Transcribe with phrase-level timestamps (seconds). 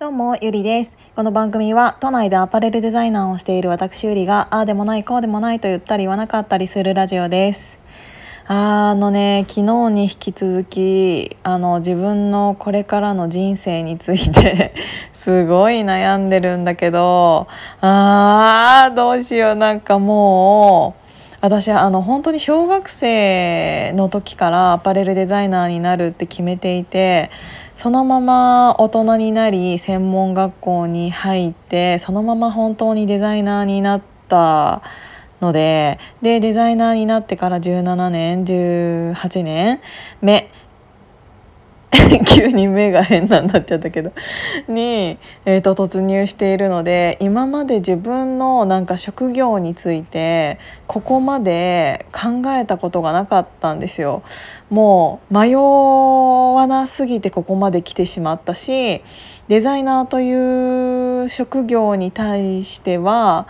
[0.00, 0.96] どうも、ゆりです。
[1.16, 7.76] この番組は、都内でアパレルデザイナーをしている私ゆりが、ああでもない、こうでもないと言ったり言わなかったりするラジオです。
[8.46, 14.72] あのね、昨日に引き続き、あの、自分のこれからの人生について
[15.14, 17.48] すごい悩んでるんだけど、
[17.80, 21.07] あー、どうしよう、なんかもう、
[21.40, 27.30] 私あの本当に小学生の時からアパレルデザイナーになるって決めていて
[27.74, 34.82] そのまま大人になり専門学校に入ってそのまま本当にデザイナーになった
[35.40, 39.80] のででデザイナーになってから17年18年
[40.20, 40.50] 目
[42.26, 44.12] 急に目が変なになっちゃったけど
[44.68, 54.22] に、えーと、突入しているので今まで自分のなんか職業についてここまで考えたことがなかったんですよ。
[54.70, 59.02] もう迷わなすぎてここまで来てしまったし
[59.48, 63.46] デザイナーという職業に対しては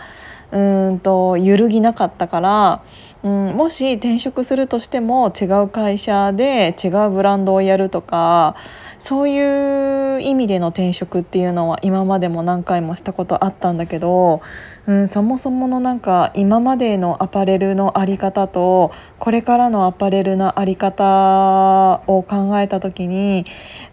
[0.51, 2.81] うんと揺るぎなかったから。
[3.21, 8.55] うん、もし転職するとしても違う会社で違うブランドをやるとか
[8.97, 14.41] そういう意味での転職っていうのは今までも何回もしたことあったんだけど、
[14.89, 23.45] うん、そもそものなんか今までのアパレルの在り方とこれからのアパレルの在り方を考えた時に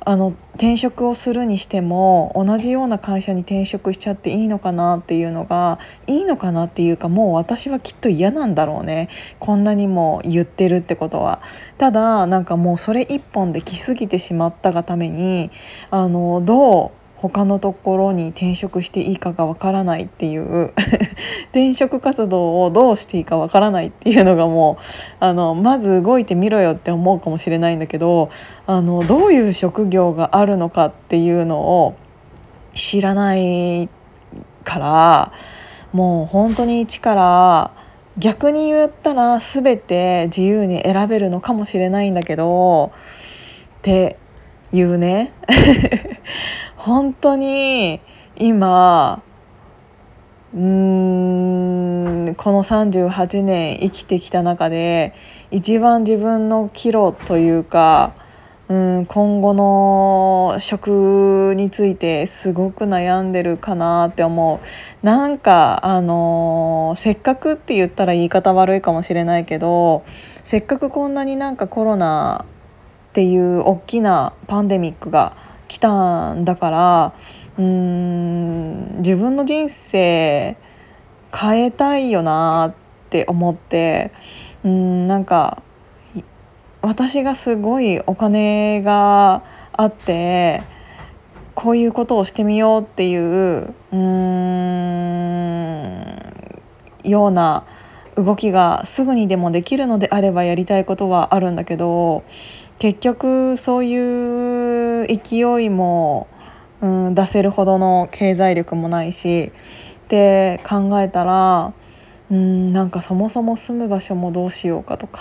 [0.07, 11.43] あの転職をするにしても同じような会社に転職しちゃっていいのかなっていうのがいいのかなっていうかもう私はきっと嫌なんだろうねこんなにも言ってるってことは。
[11.77, 15.51] ただなんかもうそれ一本で来すぎてしまったがために
[15.91, 20.73] あのどう他のところに転職していいかがわからないっていう
[21.51, 24.85] 転職活動をどうしていいかわからないっていうのがもう
[25.21, 28.31] あのまず動いてみろよって思うかもしれないんだけど
[28.67, 31.95] あのどういう職業があるのかっていうのを
[32.75, 33.89] 知らない
[34.65, 35.33] から
[35.93, 37.71] もう本当に一から
[38.19, 42.93] 逆に言ったら全て自由に選べるのかもしれないんだけど
[43.79, 44.17] って
[44.73, 45.33] いうね。
[46.87, 48.01] 本当に
[48.37, 49.21] 今
[50.55, 50.61] うー
[52.31, 55.13] んこの38年生きてきた中で
[55.51, 58.15] 一番自分の岐路というか
[58.69, 65.05] うん今後の食についてすごく悩んでるかなって思う。
[65.05, 70.05] なんかあのせっかくって言ったら言い方悪いかもしれないけど
[70.45, 72.45] せっかくこんなになんかコロナ
[73.11, 77.15] っていう大きなパンデミックが来たんだから
[77.59, 80.57] うーん自分の人生
[81.35, 82.75] 変えたいよなっ
[83.11, 84.13] て思って
[84.65, 85.63] うんなんか
[86.83, 90.63] 私がすごいお金があって
[91.55, 94.07] こういうことをしてみようっていううん
[97.03, 97.65] ような
[98.17, 102.25] 動きがすぐにでもできるのであればやりたいことはあるんだけど
[102.79, 104.46] 結局そういう
[105.07, 106.29] 勢いも、
[106.81, 109.53] うん、出せるほどの経済力もないし
[110.05, 111.73] って考えたら
[112.31, 115.21] うんなんかそもそも住む場所もどうしようかとか。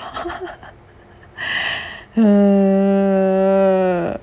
[2.18, 4.20] うーん。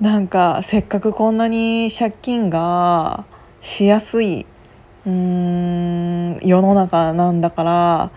[0.00, 3.24] なんかせっかくこんなに借金が
[3.62, 4.46] しやすい
[5.06, 8.10] うーん世の中なんだから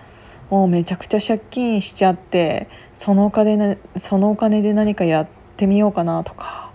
[0.49, 6.69] もうめちゃくちゃ借金しちゃってそのお金そのお金で何かやっててみようかなとか。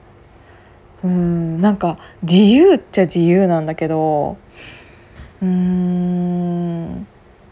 [1.02, 4.38] うんなんか自由っちゃ自由なんだけど
[5.42, 7.06] うーん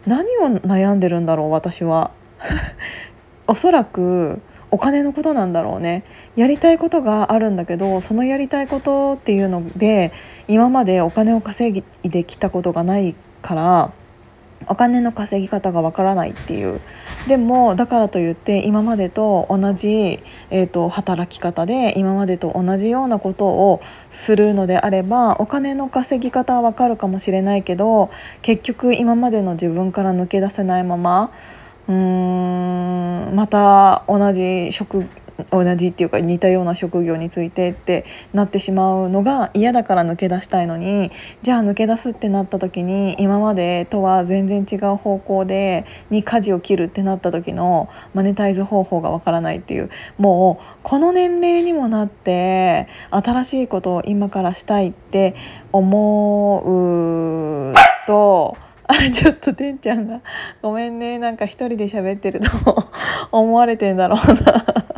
[0.07, 2.11] 何を悩んでるんだろう私は。
[3.47, 6.05] おそらくお金のことなんだろうね。
[6.35, 10.13] やりたいことがあるんだけどそのやりたいことっていうので
[10.49, 13.93] 今までお金を稼いできたことがないから
[14.69, 16.81] お金の稼ぎ方がわからないっていう。
[17.29, 23.81] でもだからといって今までと同じ、えーと、働き方で今までと同じようなことを
[24.11, 28.11] するのであればお金の稼ぎ方はわかるかもしれないけど
[28.43, 31.31] 結局今までの自分から抜け出せないまま
[31.89, 35.07] うーんまた同じ職
[35.51, 41.13] 同じっていうか似たような職業についてってなってしまうのが嫌だから抜け出したいのに
[41.43, 55.35] じゃあ抜け出すってなった時に今までとは全然違う方向でに舵を切るってなった時のマネタイズ方法がわからないっていうもうこの年齢にもなって新しいことを今からしたいって
[55.73, 56.63] 思
[57.73, 57.75] う
[58.07, 58.57] と。
[58.85, 60.21] あちょっとてんちゃんが
[60.61, 62.49] ごめんねなんか一人で喋ってると
[63.31, 64.92] 思われてんだろうな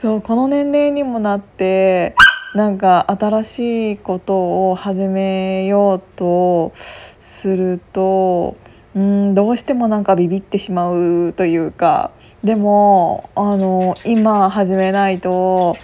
[0.00, 2.14] そうこの年齢にもなって
[2.54, 8.56] なんか新しいことを始めようとすると
[8.94, 12.12] うんどうしてもなんかビビってしまうというか
[12.44, 15.76] でもあの今始めないと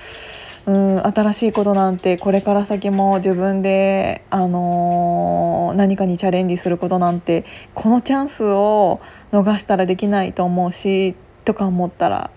[0.67, 7.45] うん新しいことなんてこれから先も自分で、あのー、何かにチャレンジすることなんて
[7.75, 9.01] このチャンスを
[9.33, 12.31] 逃したらできないと思うしとか思ったら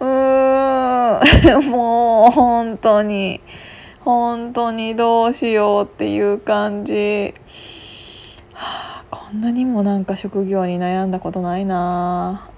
[0.00, 3.40] うーん もう本当に
[4.04, 7.34] 本当にどうしようっていう感じ、
[8.52, 12.48] はあ、こんなにもなんか職業に悩んだことないな。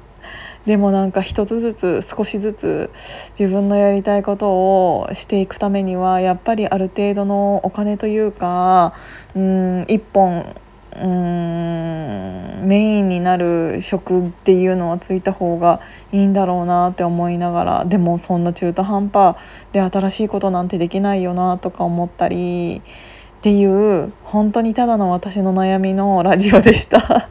[0.64, 2.90] でもなんか一つずつ少しずつ
[3.38, 8.92] 自分のやりたいことをしていくためにはやっぱりある程度のお金というか
[9.36, 10.56] うん一本
[11.02, 15.80] うんメインになる職っていうのはついた方が
[16.12, 19.36] いいんだろうなって思いながらでもそんな中途半端
[19.72, 27.28] で新しいことなんてできないよなとか思ったりっていう本当にただの私の悩みのラジオでした。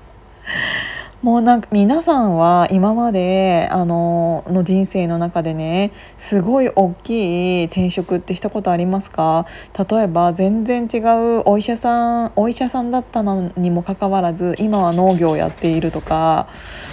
[1.25, 9.47] もうなんか皆さんは今まであのの人生の中でねすごい大きい転職ってしたことありますか？
[9.89, 16.47] 例えば全然違うお医者さんお医者さんだったのにもかかわらず今は農業をやっているとか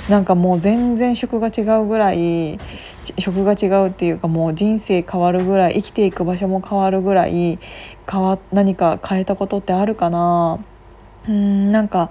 [0.09, 2.59] なんかもう全然職が違うぐらい
[3.19, 7.59] 職が違うっていうかもう人生変わるぐらい生きていく場所も変わるぐらい
[8.11, 10.59] 変わ何か変えたことってあるかな？
[11.29, 12.11] うんなんか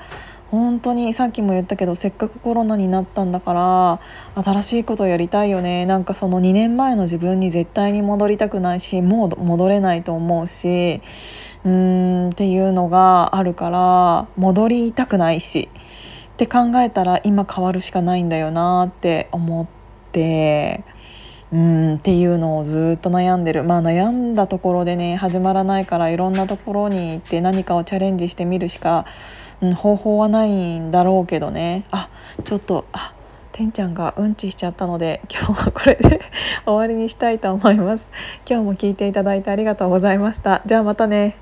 [0.51, 3.99] 本当にさっきも言ったけどせっかくコロナになったんだか
[4.35, 5.85] ら新しいことをやりたいよね。
[5.85, 11.01] なんかその2年前の自分に絶対に戻りたくないしもう戻れないと思うし
[11.63, 15.69] うーんっていうのがあるから戻りたくないし
[16.33, 19.67] って考えたら今変わるしかないんだよなって思っ
[20.11, 20.83] て。
[21.53, 23.63] うんっていうのをずっと悩んでる。
[23.63, 29.05] まあ悩んだところでね始まらないからいろんなところに行って何かをチャレンジしてみるしか
[29.61, 31.85] うん、方法はないんだろうけどね。
[31.91, 32.09] あ
[32.43, 33.13] ちょっとあ
[33.51, 36.21] てんちゃんがうんちしちゃったので 今日はこれで
[36.65, 38.07] 終わりにしたいと思います。
[38.49, 40.61] 今日も聞いていただいてありがとうございました。
[40.65, 41.40] じゃあまたね。